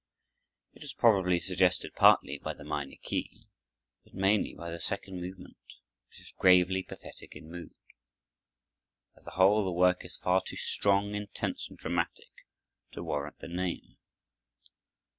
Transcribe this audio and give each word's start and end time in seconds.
It 0.73 0.81
was 0.81 0.93
probably 0.95 1.39
suggested 1.39 1.93
partly 1.93 2.39
by 2.39 2.55
the 2.55 2.63
minor 2.63 2.95
key, 3.03 3.45
but 4.03 4.15
mainly 4.15 4.55
by 4.55 4.71
the 4.71 4.79
second 4.79 5.21
movement, 5.21 5.57
which 6.09 6.21
is 6.21 6.33
gravely 6.39 6.81
pathetic 6.81 7.35
in 7.35 7.51
mood. 7.51 7.75
As 9.15 9.27
a 9.27 9.37
whole 9.37 9.63
the 9.63 9.71
work 9.71 10.03
is 10.03 10.17
far 10.17 10.41
too 10.41 10.57
strong, 10.57 11.13
intense, 11.13 11.67
and 11.69 11.77
dramatic 11.77 12.31
to 12.93 13.03
warrant 13.03 13.37
the 13.41 13.47
name. 13.47 13.97